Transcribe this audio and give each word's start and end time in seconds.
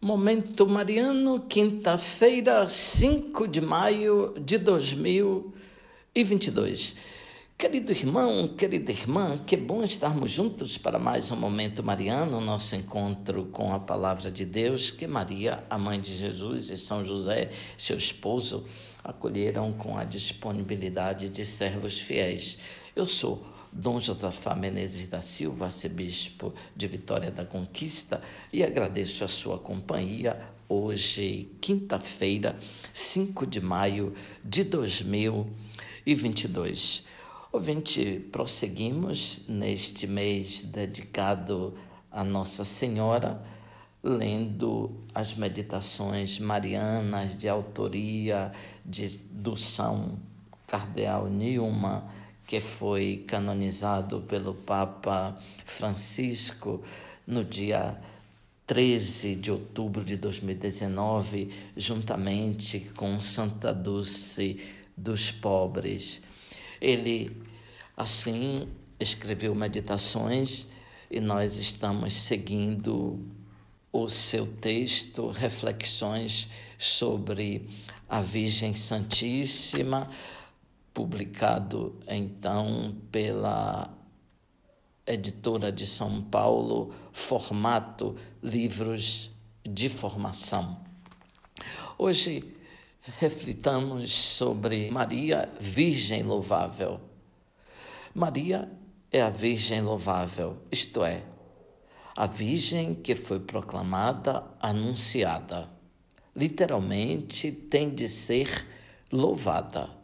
Momento 0.00 0.64
Mariano, 0.64 1.40
quinta-feira, 1.40 2.68
5 2.68 3.48
de 3.48 3.60
maio 3.60 4.32
de 4.40 4.56
2022. 4.56 6.94
Querido 7.58 7.90
irmão, 7.90 8.54
querida 8.56 8.92
irmã, 8.92 9.36
que 9.44 9.56
bom 9.56 9.82
estarmos 9.82 10.30
juntos 10.30 10.78
para 10.78 11.00
mais 11.00 11.32
um 11.32 11.36
Momento 11.36 11.82
Mariano, 11.82 12.40
nosso 12.40 12.76
encontro 12.76 13.46
com 13.46 13.74
a 13.74 13.80
Palavra 13.80 14.30
de 14.30 14.44
Deus, 14.44 14.92
que 14.92 15.08
Maria, 15.08 15.64
a 15.68 15.76
mãe 15.76 16.00
de 16.00 16.16
Jesus, 16.16 16.70
e 16.70 16.76
São 16.76 17.04
José, 17.04 17.50
seu 17.76 17.98
esposo, 17.98 18.64
acolheram 19.02 19.72
com 19.72 19.98
a 19.98 20.04
disponibilidade 20.04 21.28
de 21.28 21.44
servos 21.44 21.98
fiéis. 21.98 22.58
Eu 22.94 23.04
sou 23.04 23.44
Dom 23.72 23.98
Josafá 24.00 24.54
Menezes 24.54 25.08
da 25.08 25.20
Silva, 25.20 25.66
arcebispo 25.66 26.54
de 26.74 26.86
Vitória 26.86 27.30
da 27.30 27.44
Conquista, 27.44 28.22
e 28.52 28.64
agradeço 28.64 29.22
a 29.24 29.28
sua 29.28 29.58
companhia 29.58 30.40
hoje, 30.68 31.50
quinta-feira, 31.60 32.58
5 32.92 33.46
de 33.46 33.60
maio 33.60 34.14
de 34.44 34.64
2022. 34.64 37.06
Ouvinte, 37.52 38.26
prosseguimos 38.30 39.44
neste 39.48 40.06
mês 40.06 40.62
dedicado 40.62 41.74
a 42.10 42.24
Nossa 42.24 42.64
Senhora, 42.64 43.42
lendo 44.02 44.90
as 45.14 45.34
meditações 45.34 46.38
marianas 46.38 47.36
de 47.36 47.46
autoria 47.48 48.52
de, 48.84 49.18
do 49.30 49.56
São 49.56 50.18
Cardeal 50.66 51.28
Newman 51.28 52.02
que 52.48 52.60
foi 52.60 53.24
canonizado 53.26 54.22
pelo 54.22 54.54
Papa 54.54 55.36
Francisco 55.66 56.82
no 57.26 57.44
dia 57.44 58.00
13 58.66 59.34
de 59.34 59.52
outubro 59.52 60.02
de 60.02 60.16
2019, 60.16 61.50
juntamente 61.76 62.90
com 62.96 63.20
Santa 63.20 63.74
Dulce 63.74 64.58
dos 64.96 65.30
Pobres. 65.30 66.22
Ele, 66.80 67.36
assim, 67.94 68.66
escreveu 68.98 69.54
meditações 69.54 70.66
e 71.10 71.20
nós 71.20 71.58
estamos 71.58 72.14
seguindo 72.14 73.20
o 73.92 74.08
seu 74.08 74.46
texto, 74.46 75.28
reflexões 75.28 76.48
sobre 76.78 77.68
a 78.08 78.22
Virgem 78.22 78.72
Santíssima, 78.72 80.10
publicado 80.98 81.96
então 82.08 82.96
pela 83.12 83.88
editora 85.06 85.70
de 85.70 85.86
São 85.86 86.20
Paulo, 86.20 86.92
formato 87.12 88.16
livros 88.42 89.30
de 89.62 89.88
formação. 89.88 90.80
Hoje 91.96 92.52
reflitamos 93.20 94.12
sobre 94.12 94.90
Maria, 94.90 95.48
Virgem 95.60 96.24
Louvável. 96.24 97.00
Maria 98.12 98.68
é 99.12 99.22
a 99.22 99.30
Virgem 99.30 99.82
Louvável, 99.82 100.56
isto 100.68 101.04
é, 101.04 101.22
a 102.16 102.26
Virgem 102.26 102.92
que 102.92 103.14
foi 103.14 103.38
proclamada, 103.38 104.42
anunciada. 104.60 105.70
Literalmente 106.34 107.52
tem 107.52 107.88
de 107.88 108.08
ser 108.08 108.66
louvada. 109.12 109.97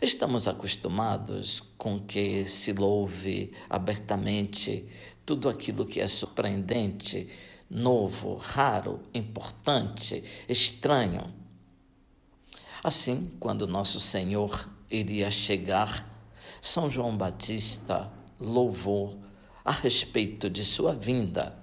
Estamos 0.00 0.48
acostumados 0.48 1.62
com 1.78 2.00
que 2.00 2.48
se 2.48 2.72
louve 2.72 3.52
abertamente 3.68 4.86
tudo 5.24 5.48
aquilo 5.48 5.86
que 5.86 6.00
é 6.00 6.08
surpreendente, 6.08 7.28
novo, 7.70 8.34
raro, 8.36 9.00
importante, 9.14 10.22
estranho. 10.48 11.32
Assim, 12.82 13.30
quando 13.40 13.66
nosso 13.66 13.98
Senhor 13.98 14.68
iria 14.90 15.30
chegar, 15.30 16.06
São 16.60 16.90
João 16.90 17.16
Batista 17.16 18.12
louvou 18.38 19.18
a 19.64 19.72
respeito 19.72 20.50
de 20.50 20.64
sua 20.64 20.94
vinda. 20.94 21.56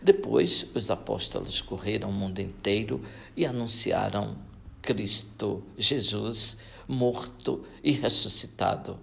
Depois, 0.00 0.70
os 0.74 0.90
apóstolos 0.90 1.60
correram 1.60 2.10
o 2.10 2.12
mundo 2.12 2.40
inteiro 2.40 3.02
e 3.36 3.44
anunciaram 3.44 4.36
Cristo 4.80 5.64
Jesus 5.76 6.56
morto 6.88 7.64
e 7.82 7.92
ressuscitado. 7.92 8.98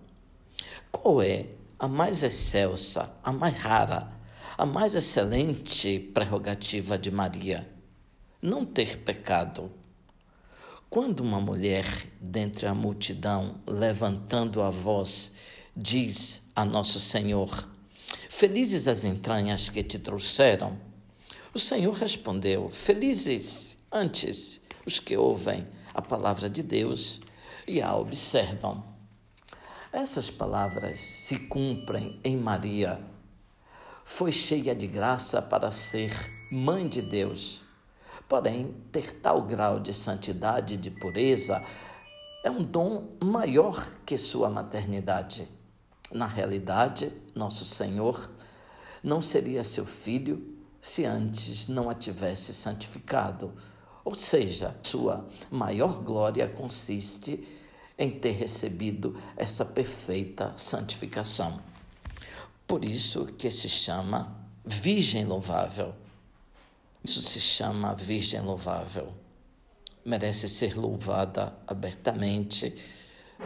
Qual 0.92 1.22
é 1.22 1.48
a 1.80 1.88
mais 1.88 2.24
excelsa, 2.24 3.12
a 3.24 3.32
mais 3.32 3.56
rara, 3.56 4.12
a 4.58 4.66
mais 4.66 4.96
excelente 4.96 6.00
prerrogativa 6.00 6.98
de 6.98 7.10
Maria? 7.10 7.68
Não 8.42 8.66
ter 8.66 9.00
pecado. 9.00 9.72
Quando 10.90 11.22
uma 11.22 11.40
mulher, 11.40 11.86
dentre 12.20 12.68
a 12.68 12.76
multidão, 12.76 13.62
levantando 13.66 14.62
a 14.62 14.70
voz, 14.70 15.32
diz 15.76 16.42
a 16.56 16.66
Nosso 16.66 17.00
Senhor: 17.00 17.70
Felizes 18.30 18.88
as 18.88 19.04
entranhas 19.04 19.70
que 19.70 19.84
te 19.84 19.98
trouxeram. 19.98 20.78
O 21.54 21.60
Senhor 21.60 21.94
respondeu: 21.94 22.70
Felizes 22.70 23.78
antes 23.92 24.62
os 24.86 25.00
que 25.00 25.16
ouvem 25.16 25.68
a 25.94 26.02
palavra 26.02 26.50
de 26.50 26.62
Deus 26.62 27.22
e 27.72 27.82
a 27.82 27.96
observam. 27.96 28.84
Essas 29.94 30.30
palavras 30.30 31.00
se 31.00 31.40
cumprem 31.40 32.20
em 32.22 32.36
Maria. 32.36 33.02
Foi 34.04 34.30
cheia 34.30 34.76
de 34.76 34.88
graça 34.88 35.42
para 35.42 35.72
ser 35.72 36.12
mãe 36.52 36.90
de 36.90 37.02
Deus. 37.02 37.64
Porém, 38.28 38.76
ter 38.92 39.14
tal 39.22 39.44
grau 39.44 39.80
de 39.80 39.94
santidade 39.94 40.74
e 40.74 40.78
de 40.78 40.92
pureza 40.92 41.64
é 42.44 42.52
um 42.52 42.62
dom 42.62 43.16
maior 43.24 43.90
que 44.06 44.18
sua 44.18 44.50
maternidade. 44.50 45.48
Na 46.12 46.28
realidade, 46.28 47.14
nosso 47.34 47.64
Senhor 47.64 48.30
não 49.02 49.22
seria 49.22 49.64
seu 49.64 49.86
filho 49.86 50.58
se 50.82 51.06
antes 51.06 51.70
não 51.70 51.90
a 51.90 51.94
tivesse 51.94 52.54
santificado 52.54 53.54
ou 54.04 54.16
seja, 54.16 54.76
sua 54.82 55.28
maior 55.50 56.02
glória 56.02 56.48
consiste 56.48 57.48
em 58.02 58.10
ter 58.10 58.32
recebido 58.32 59.16
essa 59.38 59.64
perfeita 59.64 60.54
santificação. 60.58 61.60
Por 62.66 62.84
isso 62.84 63.26
que 63.38 63.52
se 63.52 63.70
chama 63.70 64.36
Virgem 64.66 65.26
Louvável. 65.26 65.94
Isso 67.04 67.22
se 67.22 67.40
chama 67.40 67.94
Virgem 67.94 68.42
Louvável. 68.42 69.14
Merece 70.04 70.50
ser 70.50 70.76
louvada 70.76 71.54
abertamente, 71.68 72.74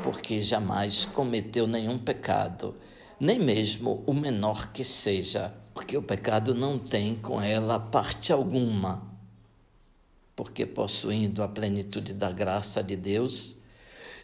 porque 0.01 0.41
jamais 0.41 1.05
cometeu 1.05 1.67
nenhum 1.67 1.97
pecado, 1.97 2.75
nem 3.19 3.39
mesmo 3.39 4.03
o 4.07 4.13
menor 4.13 4.71
que 4.71 4.83
seja, 4.83 5.53
porque 5.73 5.97
o 5.97 6.03
pecado 6.03 6.55
não 6.55 6.79
tem 6.79 7.15
com 7.15 7.41
ela 7.41 7.79
parte 7.79 8.31
alguma 8.31 9.15
porque 10.35 10.65
possuindo 10.65 11.41
a 11.41 11.47
plenitude 11.47 12.13
da 12.13 12.29
graça 12.31 12.83
de 12.83 12.95
Deus, 12.95 13.54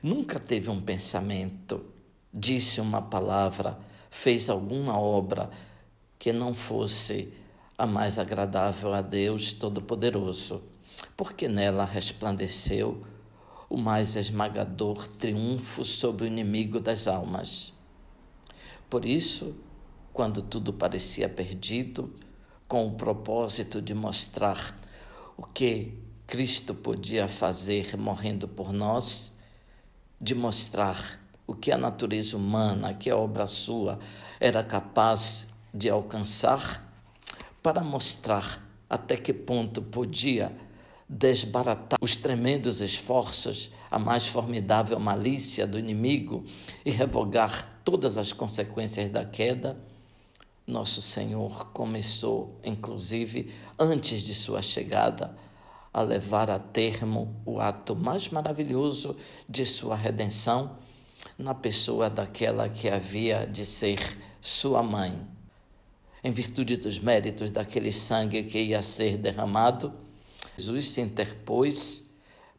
nunca 0.02 0.40
teve 0.40 0.70
um 0.70 0.82
pensamento, 0.82 1.86
disse 2.34 2.82
uma 2.82 3.02
palavra, 3.02 3.80
fez 4.10 4.50
alguma 4.50 5.00
obra 5.00 5.50
que 6.18 6.32
não 6.32 6.54
fosse 6.54 7.34
a 7.78 7.88
mais 7.88 8.20
agradável 8.20 8.94
a 8.94 9.02
Deus 9.02 9.54
Todo-Poderoso, 9.54 10.62
porque 11.18 11.48
nela 11.48 11.86
resplandeceu 11.86 13.04
o 13.70 13.78
mais 13.78 14.16
esmagador 14.16 15.08
triunfo 15.08 15.86
sobre 15.86 16.26
o 16.26 16.28
inimigo 16.28 16.80
das 16.80 17.08
almas. 17.08 17.74
Por 18.90 19.06
isso, 19.06 19.56
quando 20.12 20.42
tudo 20.42 20.74
parecia 20.74 21.30
perdido, 21.30 22.14
com 22.68 22.88
o 22.88 22.96
propósito 22.96 23.82
de 23.82 23.94
mostrar 23.94 24.78
o 25.36 25.44
que 25.44 25.98
Cristo 26.28 26.74
podia 26.74 27.28
fazer 27.28 27.98
morrendo 27.98 28.48
por 28.48 28.72
nós, 28.72 29.34
de 30.22 30.36
mostrar 30.36 31.20
o 31.48 31.56
que 31.56 31.72
a 31.72 31.78
natureza 31.78 32.38
humana, 32.38 32.94
que 32.94 33.10
é 33.10 33.16
obra 33.16 33.48
sua, 33.48 34.00
era 34.40 34.64
capaz 34.64 35.48
de 35.74 35.90
alcançar, 35.90 36.88
para 37.64 37.82
mostrar 37.84 38.64
até 38.90 39.18
que 39.18 39.34
ponto 39.34 39.82
podia 39.82 40.56
desbaratar 41.10 42.00
os 42.02 42.16
tremendos 42.16 42.80
esforços, 42.80 43.72
a 43.90 44.00
mais 44.00 44.28
formidável 44.28 45.00
malícia 45.00 45.68
do 45.68 45.78
inimigo 45.78 46.46
e 46.86 46.92
revogar 46.92 47.82
todas 47.84 48.18
as 48.18 48.32
consequências 48.32 49.10
da 49.10 49.26
queda, 49.26 49.78
nosso 50.66 51.02
Senhor 51.02 51.72
começou, 51.72 52.58
inclusive, 52.64 53.54
antes 53.78 54.22
de 54.22 54.34
sua 54.34 54.62
chegada, 54.62 55.36
a 55.94 56.02
levar 56.02 56.50
a 56.50 56.58
termo 56.58 57.42
o 57.46 57.60
ato 57.60 57.96
mais 57.96 58.30
maravilhoso 58.30 59.18
de 59.48 59.66
sua 59.66 59.96
redenção 59.96 60.78
na 61.38 61.54
pessoa 61.54 62.10
daquela 62.10 62.70
que 62.70 62.90
havia 62.90 63.46
de 63.46 63.66
ser 63.66 64.18
sua 64.40 64.82
mãe. 64.82 65.28
Em 66.24 66.32
virtude 66.32 66.78
dos 66.78 67.00
méritos 67.00 67.52
daquele 67.52 67.92
sangue 67.92 68.44
que 68.44 68.60
ia 68.60 68.82
ser 68.82 69.18
derramado, 69.18 69.94
Jesus 70.58 70.88
se 70.88 71.02
interpôs 71.02 72.10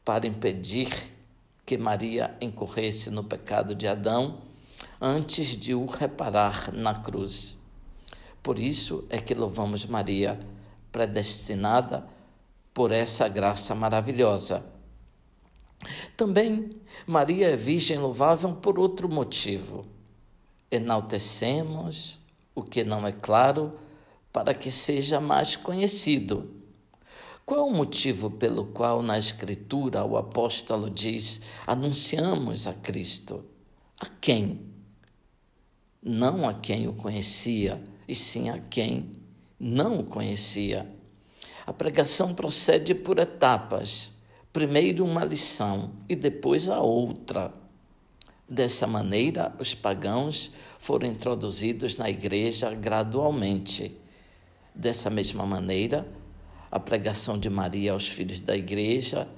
para 0.05 0.26
impedir 0.26 0.88
que 1.64 1.79
Maria 1.79 2.37
incorresse 2.40 3.11
no 3.11 3.23
pecado 3.23 3.75
de 3.75 3.87
Adão 3.87 4.43
antes 5.00 5.56
de 5.56 5.75
o 5.75 5.87
reparar 5.87 6.73
na 6.73 6.94
cruz. 6.94 7.58
Por 8.43 8.58
isso 8.58 9.06
é 9.08 9.19
que 9.19 9.34
louvamos 9.34 9.87
Maria, 9.87 10.38
predestinada 10.90 12.06
por 12.74 12.90
essa 12.90 13.28
graça 13.28 13.74
maravilhosa. 13.74 14.64
Também 16.16 16.80
Maria 17.06 17.48
é 17.48 17.56
virgem 17.56 17.98
louvável 17.98 18.54
por 18.54 18.78
outro 18.78 19.08
motivo. 19.08 19.86
Enaltecemos 20.70 22.19
o 22.54 22.62
que 22.62 22.84
não 22.84 23.06
é 23.06 23.12
claro 23.12 23.72
para 24.32 24.54
que 24.54 24.70
seja 24.70 25.20
mais 25.20 25.56
conhecido. 25.56 26.62
Qual 27.44 27.66
o 27.66 27.74
motivo 27.74 28.30
pelo 28.30 28.66
qual 28.66 29.02
na 29.02 29.19
Escritura 29.19 30.04
o 30.04 30.16
apóstolo 30.16 30.88
diz: 30.88 31.42
anunciamos 31.66 32.66
a 32.66 32.72
Cristo? 32.72 33.44
A 34.00 34.06
quem? 34.20 34.60
Não 36.02 36.48
a 36.48 36.54
quem 36.54 36.88
o 36.88 36.94
conhecia, 36.94 37.82
e 38.08 38.14
sim 38.14 38.48
a 38.48 38.58
quem 38.58 39.12
não 39.58 40.00
o 40.00 40.04
conhecia. 40.04 40.88
A 41.66 41.72
pregação 41.72 42.34
procede 42.34 42.94
por 42.94 43.18
etapas. 43.18 44.12
Primeiro 44.52 45.04
uma 45.04 45.24
lição 45.24 45.92
e 46.08 46.16
depois 46.16 46.68
a 46.68 46.80
outra. 46.80 47.52
Dessa 48.48 48.86
maneira, 48.86 49.54
os 49.58 49.74
pagãos 49.74 50.52
foram 50.78 51.08
introduzidos 51.08 51.96
na 51.96 52.10
igreja 52.10 52.74
gradualmente. 52.74 53.96
Dessa 54.74 55.08
mesma 55.08 55.46
maneira, 55.46 56.06
a 56.70 56.80
pregação 56.80 57.38
de 57.38 57.48
Maria 57.48 57.92
aos 57.92 58.08
filhos 58.08 58.40
da 58.40 58.56
igreja 58.56 59.28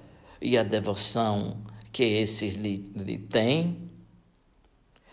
e 0.40 0.56
a 0.56 0.62
devoção 0.62 1.58
que 1.92 2.02
esses 2.02 2.54
lhe, 2.54 2.78
lhe 2.96 3.18
têm 3.18 3.90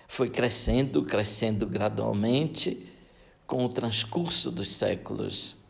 foi 0.07 0.29
crescendo, 0.29 1.03
crescendo 1.03 1.67
gradualmente 1.67 2.87
com 3.45 3.63
o 3.65 3.69
transcurso 3.69 4.51
dos 4.51 4.73
séculos. 4.73 5.60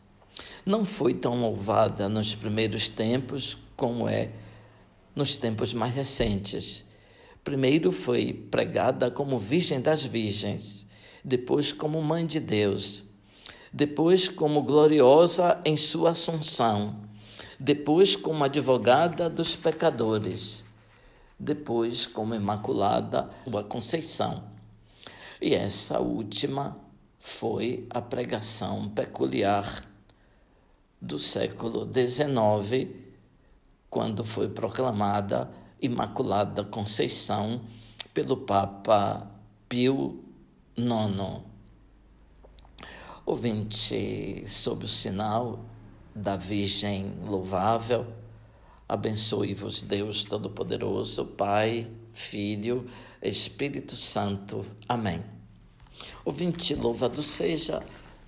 Não 0.64 0.84
foi 0.86 1.14
tão 1.14 1.40
louvada 1.40 2.08
nos 2.08 2.34
primeiros 2.34 2.88
tempos 2.88 3.58
como 3.76 4.08
é 4.08 4.30
nos 5.14 5.36
tempos 5.36 5.74
mais 5.74 5.94
recentes. 5.94 6.84
Primeiro 7.44 7.90
foi 7.90 8.32
pregada 8.32 9.10
como 9.10 9.38
Virgem 9.38 9.80
das 9.80 10.04
Virgens, 10.04 10.86
depois 11.24 11.72
como 11.72 12.00
Mãe 12.00 12.24
de 12.24 12.40
Deus 12.40 13.12
depois 13.72 14.28
como 14.28 14.62
gloriosa 14.62 15.58
em 15.64 15.78
sua 15.78 16.10
assunção, 16.10 16.94
depois 17.58 18.14
como 18.14 18.44
advogada 18.44 19.30
dos 19.30 19.56
pecadores, 19.56 20.62
depois 21.38 22.06
como 22.06 22.34
imaculada 22.34 23.30
sua 23.48 23.64
conceição. 23.64 24.44
E 25.40 25.54
essa 25.54 26.00
última 26.00 26.76
foi 27.18 27.86
a 27.88 28.02
pregação 28.02 28.90
peculiar 28.90 29.82
do 31.02 31.18
século 31.18 31.84
XIX, 31.84 32.88
quando 33.90 34.22
foi 34.22 34.48
proclamada 34.48 35.50
Imaculada 35.80 36.62
Conceição 36.62 37.60
pelo 38.14 38.36
Papa 38.36 39.28
Pio 39.68 40.22
IX. 40.76 41.42
Ouvinte, 43.26 44.44
sob 44.46 44.84
o 44.84 44.88
sinal 44.88 45.64
da 46.14 46.36
Virgem 46.36 47.16
louvável, 47.26 48.06
abençoe-vos 48.88 49.82
Deus 49.82 50.24
Todo-Poderoso, 50.24 51.24
Pai, 51.24 51.90
Filho, 52.12 52.88
Espírito 53.20 53.96
Santo. 53.96 54.64
Amém. 54.88 55.20
Ouvinte, 56.24 56.76
louvado 56.76 57.22
seja 57.24 57.82